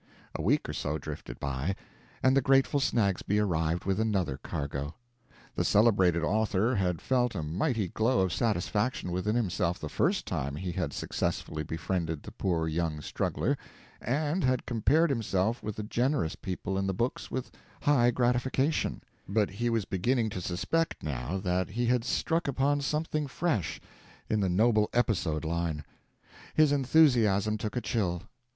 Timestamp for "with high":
17.29-18.09